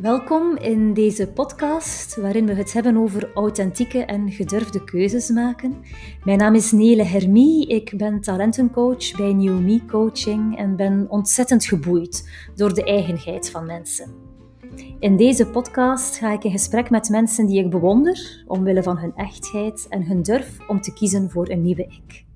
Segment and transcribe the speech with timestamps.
[0.00, 5.84] Welkom in deze podcast waarin we het hebben over authentieke en gedurfde keuzes maken.
[6.24, 11.64] Mijn naam is Nele Hermie, ik ben talentencoach bij New Me Coaching en ben ontzettend
[11.64, 14.14] geboeid door de eigenheid van mensen.
[14.98, 19.12] In deze podcast ga ik in gesprek met mensen die ik bewonder omwille van hun
[19.16, 22.28] echtheid en hun durf om te kiezen voor een nieuwe ik.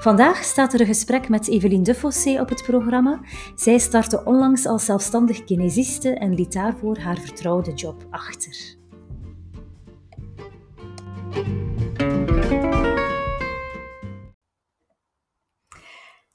[0.00, 3.20] Vandaag staat er een gesprek met Evelien Dufossé op het programma.
[3.54, 8.76] Zij startte onlangs als zelfstandig kinesiste en liet daarvoor haar vertrouwde job achter.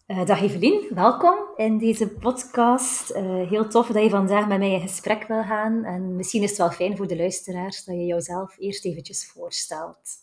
[0.07, 3.11] Uh, dag Evelien, welkom in deze podcast.
[3.11, 5.83] Uh, heel tof dat je vandaag met mij in gesprek wil gaan.
[5.83, 10.22] En misschien is het wel fijn voor de luisteraars dat je jouzelf eerst eventjes voorstelt.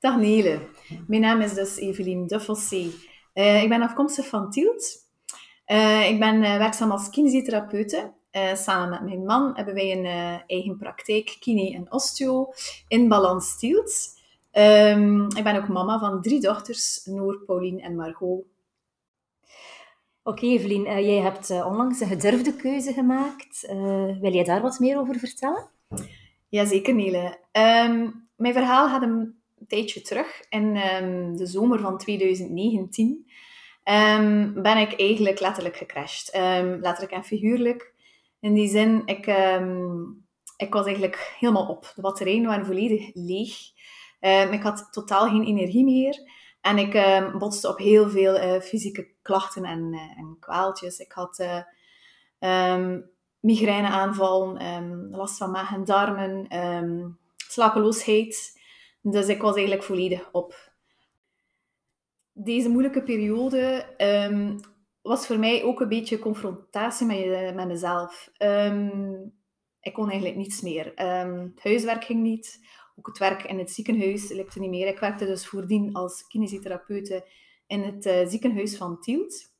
[0.00, 0.60] Dag Nele,
[1.06, 2.94] mijn naam is dus Evelien Duffelsee.
[3.34, 4.96] Uh, ik ben afkomstig van Tielt.
[5.66, 8.12] Uh, ik ben uh, werkzaam als kinesitherapeute.
[8.54, 10.06] samen met mijn man hebben wij een
[10.46, 12.52] eigen praktijk, kine en osteo,
[12.88, 14.18] in Balans Tielt.
[14.52, 18.20] Um, ik ben ook mama van drie dochters, Noor, Pauline en Margot.
[18.22, 18.44] Oké,
[20.22, 23.66] okay, Evelien, jij hebt onlangs een gedurfde keuze gemaakt.
[24.20, 25.68] wil jij daar wat meer over vertellen?
[26.48, 27.38] Jazeker, Nele.
[27.52, 33.24] Um, mijn verhaal had een een tijdje terug, in um, de zomer van 2019, um,
[33.82, 36.34] ehm, ben ik eigenlijk letterlijk gecrashed.
[36.34, 37.94] Um, letterlijk en figuurlijk.
[38.40, 39.26] In die zin, ik,
[40.56, 41.92] ik was eigenlijk helemaal op.
[41.94, 43.56] De batterijen waren volledig leeg.
[44.50, 46.26] ik had totaal geen energie meer.
[46.60, 50.98] En ik botste op heel veel uh, fysieke klachten en, uh, en kwaaltjes.
[50.98, 51.38] Ik had
[52.40, 52.86] uh,
[53.40, 56.46] migraineaanvallen, last van maag en darmen,
[57.48, 58.57] slapeloosheid.
[59.00, 60.72] Dus ik was eigenlijk volledig op.
[62.32, 63.86] Deze moeilijke periode
[64.30, 64.60] um,
[65.02, 68.30] was voor mij ook een beetje confrontatie met, eh, met mezelf.
[68.38, 69.32] Um,
[69.80, 70.86] ik kon eigenlijk niets meer.
[70.86, 72.66] Um, het huiswerk ging niet.
[72.96, 74.86] Ook het werk in het ziekenhuis lukte niet meer.
[74.86, 77.26] Ik werkte dus voordien als kinesitherapeute
[77.66, 79.52] in het uh, ziekenhuis van Tielt.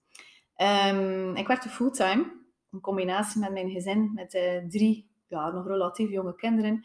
[1.35, 2.37] ik werkte fulltime,
[2.73, 6.85] in combinatie met mijn gezin, met uh, drie ja, nog relatief jonge kinderen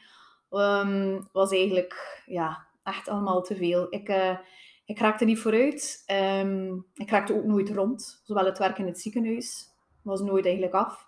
[0.53, 3.87] um, was eigenlijk ja, echt allemaal te veel.
[3.89, 4.37] Ik, uh,
[4.85, 6.03] ik raakte niet vooruit.
[6.41, 8.21] Um, ik raakte ook nooit rond.
[8.23, 9.71] Zowel het werk in het ziekenhuis
[10.01, 11.07] was nooit eigenlijk af.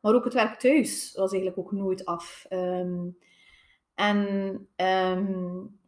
[0.00, 2.46] Maar ook het werk thuis was eigenlijk ook nooit af.
[2.50, 3.18] Um,
[3.94, 4.68] en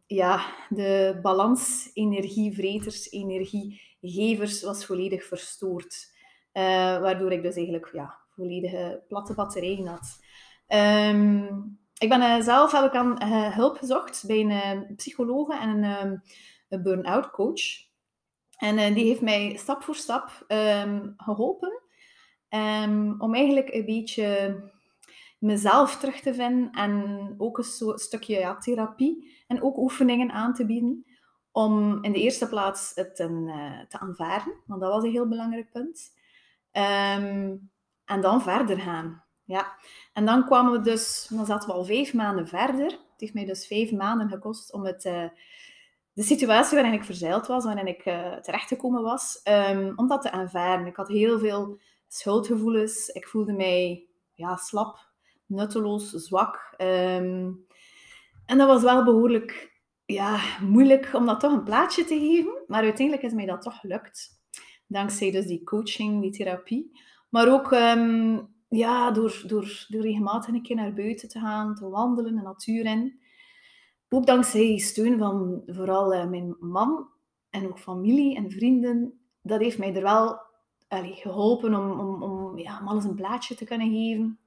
[0.05, 6.15] ja, de balans energievreters, energiegevers was volledig verstoord.
[6.53, 6.63] Uh,
[6.99, 10.19] waardoor ik dus eigenlijk ja, volledige platte batterijen had.
[11.97, 15.69] Ik ben uh, zelf heb ik aan uh, hulp gezocht bij een uh, psycholoog en
[15.69, 16.21] een, um,
[16.69, 17.85] een burn-out coach.
[18.57, 21.81] En die heeft mij stap voor stap um, geholpen
[22.49, 24.59] um, om eigenlijk een beetje
[25.39, 30.65] mezelf terug te vinden en ook een stukje ja, therapie en ook oefeningen aan te
[30.65, 31.05] bieden
[31.51, 36.13] om in de eerste plaats het te aanvaarden, want dat was een heel belangrijk punt.
[38.05, 39.26] en dan verder gaan.
[39.47, 39.75] Ja,
[40.13, 42.85] en dan kwamen we dus, dan zaten we al vijf maanden verder.
[42.85, 45.23] Het heeft mij dus vijf maanden gekost om het, uh,
[46.13, 50.31] de situatie waarin ik verzeild was, waarin ik uh, terechtgekomen was, um, om dat te
[50.31, 50.87] aanvaarden.
[50.87, 53.07] Ik had heel veel schuldgevoelens.
[53.07, 55.09] Ik voelde mij ja, slap,
[55.45, 56.73] nutteloos, zwak.
[56.77, 57.65] Um,
[58.45, 62.63] en dat was wel behoorlijk ja, moeilijk om dat toch een plaatje te geven.
[62.67, 64.41] Maar uiteindelijk is mij dat toch gelukt.
[64.87, 66.99] Dankzij dus die coaching, die therapie.
[67.29, 67.71] Maar ook...
[67.71, 72.85] Um, ja, door, door, door regelmatig keer naar buiten te gaan, te wandelen, de natuur
[72.85, 73.19] in.
[74.09, 77.07] Ook dankzij steun van vooral uh, mijn man
[77.49, 79.19] en ook familie en vrienden.
[79.41, 80.39] Dat heeft mij er wel
[80.87, 84.39] allee, geholpen om, om, om, ja, om alles een plaatje te kunnen geven.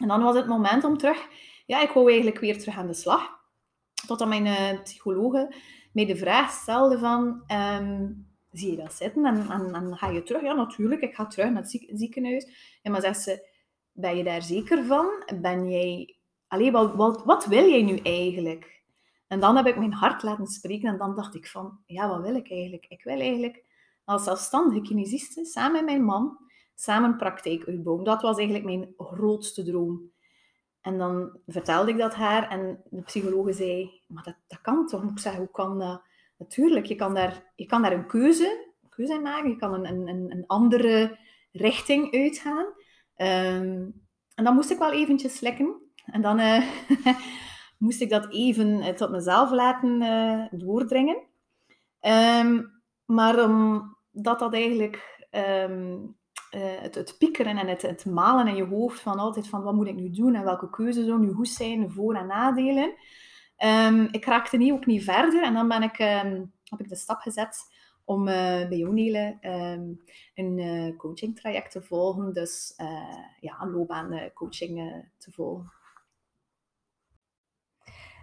[0.00, 1.28] En dan was het moment om terug...
[1.66, 3.40] Ja, ik wou eigenlijk weer terug aan de slag.
[4.06, 5.54] Totdat mijn uh, psychologe
[5.92, 7.42] mij de vraag stelde van...
[7.80, 10.42] Um, zie je dat zitten en, en, en, ga je terug?
[10.42, 12.78] Ja, natuurlijk, ik ga terug naar het ziekenhuis.
[12.82, 13.48] En maar zegt ze,
[13.92, 15.06] ben je daar zeker van?
[15.40, 16.16] Ben jij...
[16.46, 18.82] Allee, wat, wat, wat wil jij nu eigenlijk?
[19.26, 22.20] En dan heb ik mijn hart laten spreken en dan dacht ik van, ja, wat
[22.20, 22.86] wil ik eigenlijk?
[22.88, 23.64] Ik wil eigenlijk
[24.04, 26.38] als zelfstandige kinesiste, samen met mijn man,
[26.74, 28.04] samen praktijk uitbouwen.
[28.04, 30.10] Dat was eigenlijk mijn grootste droom.
[30.80, 35.02] En dan vertelde ik dat haar en de psycholoog zei, maar dat, dat kan toch?
[35.02, 36.02] Ik zeggen, hoe kan dat?
[36.36, 39.50] Natuurlijk, je kan daar, je kan daar een keuze, keuze in maken.
[39.50, 41.18] Je kan een, een, een andere
[41.52, 42.66] richting uitgaan.
[43.16, 43.90] Ehm,
[44.34, 45.80] en dan moest ik wel eventjes slikken.
[46.04, 46.62] En dan uh,
[47.78, 51.22] moest ik dat even uh, tot mezelf laten uh, doordringen.
[52.00, 56.16] Um, maar omdat dat eigenlijk um,
[56.50, 59.86] het, het, piekeren en het, het, malen in je hoofd van altijd van wat moet
[59.86, 62.94] ik nu doen en welke keuzes zou nu goed zijn, voor- en nadelen.
[64.10, 65.96] Ik raakte niet, ook niet verder en dan ben ik,
[66.64, 67.71] heb ik de stap gezet
[68.04, 68.34] om uh,
[68.68, 70.00] bij Jonele um,
[70.34, 72.32] een uh, coaching traject te volgen.
[72.32, 75.72] Dus uh, ja, een loopbaancoaching te volgen.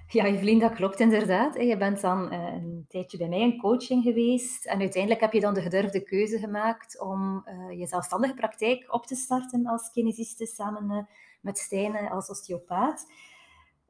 [0.08, 1.56] Ja, Evelien, dat klopt inderdaad.
[1.56, 5.54] Je bent dan een tijdje bij mij in coaching geweest en uiteindelijk heb je dan
[5.54, 7.46] de gedurfde keuze gemaakt om
[7.78, 11.08] je zelfstandige praktijk op te starten als kinesiste samen
[11.42, 13.06] met Stijn als osteopaat.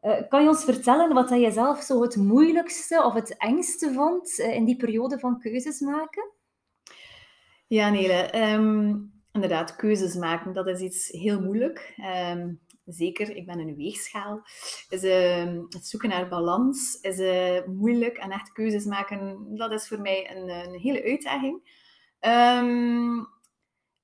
[0.02, 4.40] Uh, kan je ons vertellen wat je zelf zo het moeilijkste of het engste vond
[4.40, 6.32] uh, in die periode van keuzes maken?
[7.68, 8.52] Ja, Nele.
[8.54, 11.94] Um, inderdaad, keuzes maken, dat is iets heel moeilijk.
[12.32, 14.42] Um, zeker, ik ben een weegschaal.
[14.90, 18.18] Is, uh, het zoeken naar balans is uh, moeilijk.
[18.18, 21.78] En echt keuzes maken, dat is voor mij een, een hele uitdaging.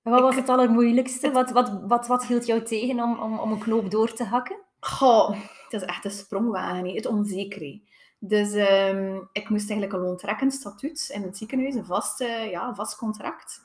[0.02, 1.32] Wat was ik, het allermoeilijkste?
[1.32, 4.65] Wat, wat, wat, wat hield jou tegen om, om, om een knoop door te hakken?
[4.88, 5.30] Goh,
[5.64, 7.82] het is echt een sprongwagen, het onzekere.
[8.20, 12.76] Dus um, ik moest eigenlijk een loontrekkend statuut in het ziekenhuis, een vast, uh, ja,
[12.76, 13.62] vast contract,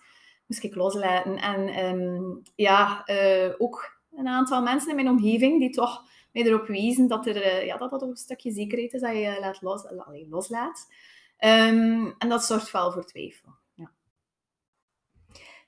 [0.47, 1.37] moest ik loslaten.
[1.37, 6.03] En um, ja, uh, ook een aantal mensen in mijn omgeving die toch
[6.33, 9.13] mij erop wezen dat er, uh, ja, dat, dat ook een stukje zekerheid is dat
[9.13, 9.85] je laat los,
[10.29, 10.87] loslaat.
[11.39, 13.49] Um, en dat zorgt wel voor twijfel.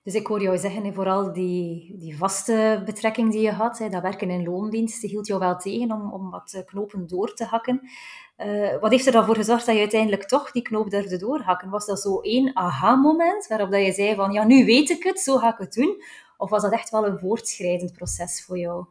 [0.03, 4.31] Dus ik hoor jou zeggen, vooral die, die vaste betrekking die je had, dat werken
[4.31, 7.81] in loondiensten, hield jou wel tegen om, om wat eh, knopen door te hakken.
[8.39, 11.71] Uh, wat heeft er dan voor gezorgd dat je uiteindelijk toch die knoop durfde doorhakken?
[11.71, 15.21] Was dat zo één aha-moment waarop dat je zei van, ja, nu weet ik het,
[15.21, 16.03] zo ga ik het doen?
[16.37, 18.85] Of was dat echt wel een voortschrijdend proces voor jou?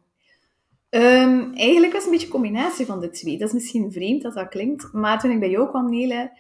[0.90, 3.38] Um, eigenlijk was het een beetje een combinatie van de twee.
[3.38, 6.32] Dat is misschien vreemd dat dat klinkt, maar toen ik bij jou kwam, Nele,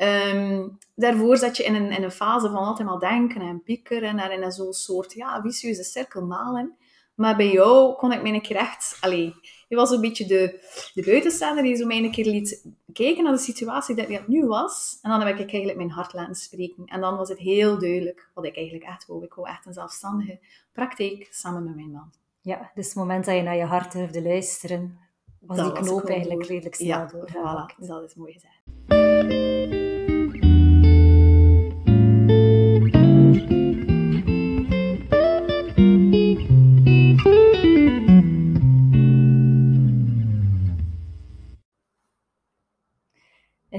[0.00, 4.18] Um, daarvoor zat je in een, in een fase van altijd maar denken en piekeren
[4.18, 6.76] en in zo'n soort ja, vicieuze cirkel malen.
[7.14, 8.98] Maar bij jou kon ik mij een keer echt...
[9.00, 9.34] Allee,
[9.68, 13.32] je was een beetje de, de buitenstaander die zo mij een keer liet kijken naar
[13.32, 14.98] de situatie dat nu was.
[15.02, 16.84] En dan heb ik eigenlijk mijn hart laten spreken.
[16.84, 19.24] En dan was het heel duidelijk wat ik eigenlijk echt wou.
[19.24, 20.38] Ik wou echt een zelfstandige
[20.72, 22.12] praktijk samen met mijn man.
[22.40, 24.98] Ja, dus het moment dat je naar je hart durfde luisteren,
[25.40, 27.28] was dat die knoop eigenlijk redelijk snel ja, door.
[27.28, 29.77] Voilà, dat is mooi gezegd.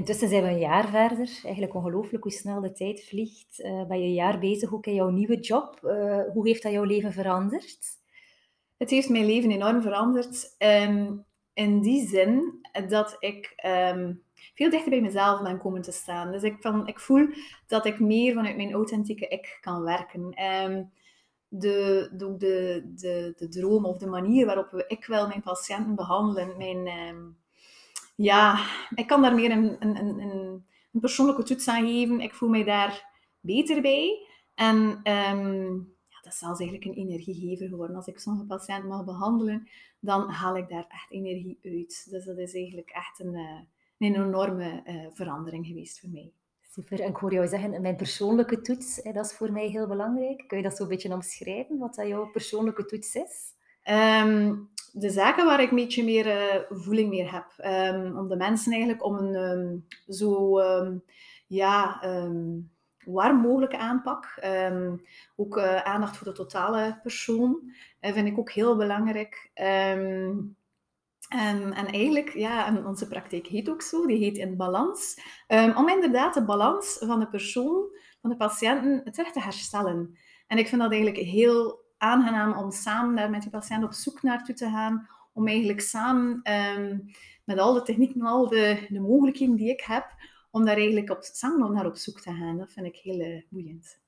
[0.00, 1.40] Intussen zijn we een jaar verder.
[1.42, 3.58] Eigenlijk ongelooflijk hoe snel de tijd vliegt.
[3.58, 5.80] Uh, ben je een jaar bezig ook in jouw nieuwe job.
[5.84, 7.78] Uh, hoe heeft dat jouw leven veranderd?
[8.78, 10.54] Het heeft mijn leven enorm veranderd.
[10.58, 13.52] Um, in die zin dat ik
[13.94, 14.22] um,
[14.54, 16.32] veel dichter bij mezelf ben komen te staan.
[16.32, 17.28] Dus ik, van, ik voel
[17.66, 20.44] dat ik meer vanuit mijn authentieke ik kan werken.
[20.44, 20.90] Um,
[21.48, 22.36] de, de,
[22.94, 26.88] de, de, droom of de manier waarop ik wil mijn patiënten behandelen, mijn
[28.22, 30.20] ja, ik kan daar meer een, een, een,
[30.92, 32.20] een, persoonlijke toets aan geven.
[32.20, 33.08] Ik voel mij daar
[33.40, 34.26] beter bij.
[34.54, 37.96] En um, ja, dat is zelfs eigenlijk een energiegever geworden.
[37.96, 39.68] Als ik sommige patiënten mag behandelen,
[40.00, 42.06] dan haal ik daar echt energie uit.
[42.10, 43.60] Dus dat is eigenlijk echt een, uh,
[43.98, 46.32] een enorme uh, verandering geweest voor mij.
[46.60, 47.00] Super.
[47.00, 50.44] En ik hoor jou zeggen, mijn persoonlijke toets, hè, dat is voor mij heel belangrijk.
[50.46, 53.54] Kun je dat zo een beetje omschrijven, wat dat jouw persoonlijke toets is?
[53.84, 57.46] Um, de zaken waar ik een beetje meer uh, voeling meer heb.
[57.94, 61.04] Um, om de mensen eigenlijk om een um, zo um,
[61.46, 62.00] ja,
[63.04, 64.38] warm mogelijke aanpak.
[65.36, 69.50] ook uh, aandacht voor de totale persoon uh, vind ik ook heel belangrijk.
[69.54, 70.56] En,
[71.28, 75.20] en, eigenlijk, ja, onze praktijk heet ook zo, die heet in balans.
[75.76, 77.84] om inderdaad de balans van de persoon,
[78.20, 80.18] van de patiënten, terug te herstellen.
[80.46, 84.22] En ik vind dat eigenlijk heel aangenaam om samen daar met die patiënt op zoek
[84.22, 85.08] naar toe te gaan.
[85.32, 86.42] Om eigenlijk samen
[86.78, 87.10] um,
[87.44, 90.06] met al de technieken, al de, de mogelijkheden die ik heb,
[90.50, 92.58] om daar eigenlijk op, samen naar op zoek te gaan.
[92.58, 93.98] Dat vind ik heel uh, boeiend.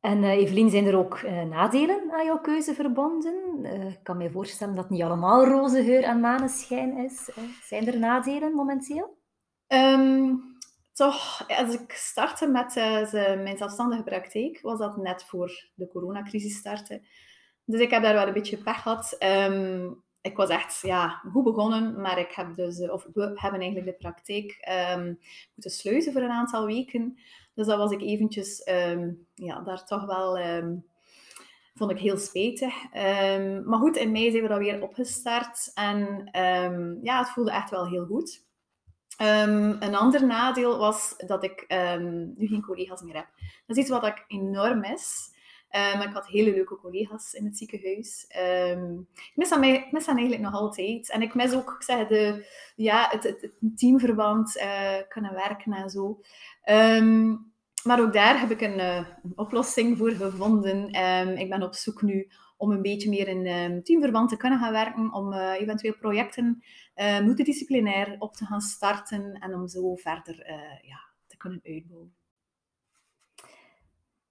[0.00, 3.64] En uh, Evelien, zijn er ook uh, nadelen aan jouw keuze verbonden?
[3.64, 7.30] ik kan me voorstellen dat niet allemaal roze geur en maneschijn is.
[7.62, 9.18] zijn er nadelen momenteel?
[9.66, 10.49] Um,
[11.00, 16.56] toch, als ik startte met uh, mijn zelfstandige praktijk, was dat net voor de coronacrisis
[16.56, 17.02] startte.
[17.64, 19.16] Dus ik heb daar wel een beetje pech gehad.
[19.48, 23.84] Um, ik was echt ja, goed begonnen, maar ik heb dus, of we hebben eigenlijk
[23.84, 25.18] de praktijk um,
[25.54, 27.18] moeten sluiten voor een aantal weken.
[27.54, 30.38] Dus dat was ik eventjes, um, ja, daar toch wel,
[31.74, 32.92] vond ik heel spijtig.
[33.64, 36.28] maar goed, in mei zijn we dan weer opgestart en
[37.02, 38.48] ja, het voelde echt wel heel goed.
[39.20, 43.26] Ehm, een ander nadeel was dat ik ehm, nu geen collega's meer heb.
[43.66, 45.30] Dat is iets wat ik enorm mis.
[45.94, 48.24] Um, ik had hele leuke collega's in het ziekenhuis.
[48.28, 49.60] ik mis aan,
[49.90, 51.10] mis aan eigenlijk nog altijd.
[51.10, 52.46] En ik mis ook, ik zeg, de,
[52.76, 56.20] ja, het, het, teamverband, uh, kunnen werken en zo.
[57.82, 60.88] maar ook daar heb ik een, uh, een oplossing voor gevonden.
[61.38, 64.72] ik ben op zoek nu om een beetje meer in um, teamverband te kunnen gaan
[64.72, 66.62] werken, om uh, eventueel projecten
[66.96, 72.14] uh, multidisciplinair op te gaan starten en om zo verder uh, ja, te kunnen uitbouwen.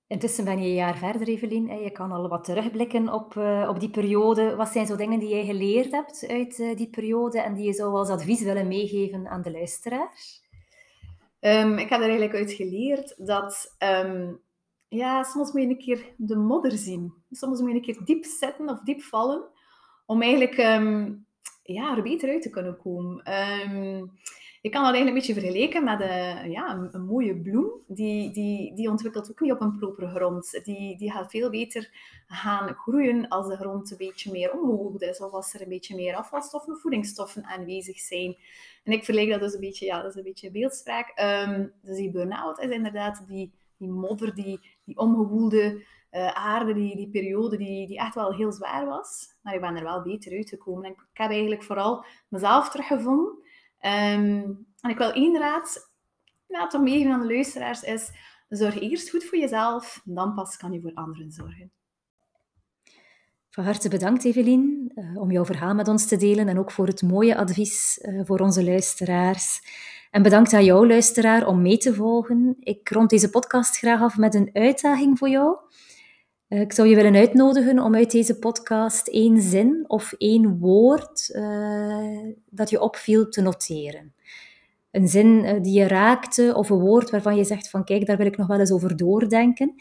[0.07, 1.81] Intussen ben je een jaar verder, Evelien.
[1.83, 4.55] Je kan al wat terugblikken op, op die periode.
[4.55, 7.93] Wat zijn zo dingen die jij geleerd hebt uit die periode en die je zou
[7.93, 10.47] als advies willen meegeven aan de luisteraars?
[11.39, 14.39] Um, ik heb er eigenlijk uit geleerd dat um,
[14.87, 17.13] ja, soms moet je een keer de modder zien.
[17.31, 19.43] Soms moet je een keer diep zetten of diep vallen
[20.05, 21.25] om eigenlijk um,
[21.63, 23.33] ja, er beter uit te kunnen komen.
[23.33, 24.11] Um,
[24.61, 27.71] je kan dat eigenlijk een beetje vergelijken met een, ja, een, mooie bloem.
[27.87, 30.61] Die, die, die ontwikkelt ook niet op een propere grond.
[30.63, 31.89] Die, die gaat veel beter
[32.27, 35.19] gaan groeien als de grond een beetje meer omhoog is.
[35.19, 38.37] Of als er een beetje meer afvalstoffen of voedingsstoffen aanwezig zijn.
[38.83, 41.21] En ik vergelijk dat dus een beetje, ja, dat is een beetje beeldspraak.
[41.47, 46.95] Um, dus die burn-out is inderdaad die die modder, die, die omgewoelde uh, aarde, die,
[46.95, 49.35] die periode die, die echt wel heel zwaar was.
[49.41, 50.83] Maar ik ben er wel beter uitgekomen.
[50.83, 53.47] En ik heb eigenlijk vooral mezelf teruggevonden.
[53.81, 55.91] Um, en ik wil één raad
[56.47, 58.11] ja, toch meegeven aan de luisteraars is,
[58.49, 61.71] zorg eerst goed voor jezelf, dan pas kan je voor anderen zorgen.
[63.49, 66.87] Van harte bedankt, Evelien, uh, om jouw verhaal met ons te delen en ook voor
[66.87, 69.61] het mooie advies uh, voor onze luisteraars.
[70.11, 72.55] En bedankt aan jou, luisteraar, om mee te volgen.
[72.59, 75.57] Ik rond deze podcast graag af met een uitdaging voor jou.
[76.49, 81.29] Eh, ik zou je willen uitnodigen om uit deze podcast één zin of één woord
[81.35, 84.13] uh, dat je opviel te noteren.
[84.91, 88.17] Een zin uh, die je raakte of een woord waarvan je zegt van kijk, daar
[88.17, 89.73] wil ik nog wel eens over doordenken.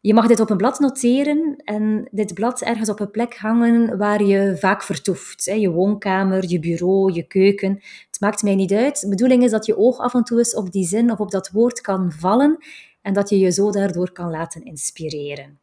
[0.00, 3.98] Je mag dit op een blad noteren en dit blad ergens op een plek hangen
[3.98, 5.44] waar je vaak vertoeft.
[5.44, 7.80] Je woonkamer, je bureau, je keuken.
[8.10, 9.00] Het maakt mij niet uit.
[9.00, 11.30] De bedoeling is dat je oog af en toe eens op die zin of op
[11.30, 12.58] dat woord kan vallen
[13.02, 15.58] en dat je je zo daardoor kan laten inspireren.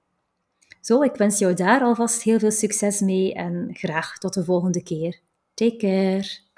[0.84, 4.84] Zo, ik wens jou daar alvast heel veel succes mee en graag tot de volgende
[4.84, 5.20] keer.
[5.54, 6.53] Take care.